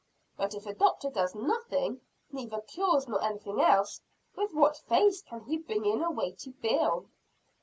But 0.35 0.55
if 0.55 0.65
a 0.65 0.73
doctor 0.73 1.11
does 1.11 1.35
nothing 1.35 2.01
neither 2.31 2.59
cures, 2.61 3.07
nor 3.07 3.21
anything 3.23 3.61
else 3.61 4.01
with 4.35 4.51
what 4.51 4.75
face 4.77 5.21
can 5.21 5.41
he 5.41 5.57
bring 5.59 5.85
in 5.85 6.01
a 6.01 6.09
weighty 6.09 6.53
bill? 6.53 7.05